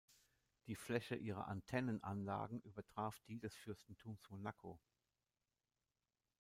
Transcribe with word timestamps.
Die 0.65 0.75
Fläche 0.75 1.13
ihrer 1.15 1.47
Antennenanlagen 1.47 2.59
übertraf 2.63 3.19
die 3.27 3.37
des 3.37 3.53
Fürstentums 3.55 4.27
Monaco. 4.31 4.79